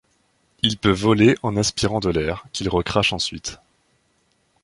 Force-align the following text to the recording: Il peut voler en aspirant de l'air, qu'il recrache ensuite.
Il 0.63 0.79
peut 0.79 0.89
voler 0.89 1.35
en 1.43 1.55
aspirant 1.55 1.99
de 1.99 2.09
l'air, 2.09 2.45
qu'il 2.53 2.67
recrache 2.69 3.13
ensuite. 3.13 3.59